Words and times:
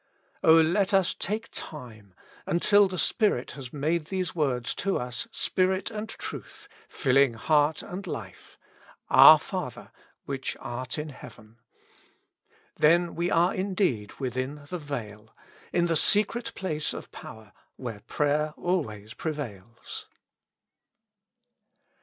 O 0.43 0.55
let 0.55 0.95
us 0.95 1.13
take 1.13 1.49
time, 1.51 2.15
until 2.47 2.87
the 2.87 2.97
Spirit 2.97 3.51
has 3.51 3.71
made 3.71 4.05
these 4.05 4.33
words 4.33 4.73
to 4.73 4.97
us 4.97 5.27
spirit 5.31 5.91
and 5.91 6.09
truth, 6.09 6.67
filling 6.89 7.35
heart 7.35 7.83
and 7.83 8.07
life; 8.07 8.57
"Our 9.11 9.37
Father 9.37 9.91
which 10.25 10.57
art 10.59 10.97
in 10.97 11.09
heaven." 11.09 11.59
Then 12.77 13.13
we 13.13 13.29
are 13.29 13.53
indeed 13.53 14.13
within 14.13 14.65
the 14.71 14.79
veil, 14.79 15.35
in 15.71 15.85
the 15.85 15.95
secret 15.95 16.53
place 16.55 16.93
of 16.95 17.11
power 17.11 17.53
where 17.75 17.99
prayer 17.99 18.55
always 18.57 19.13
prevails. 19.13 20.07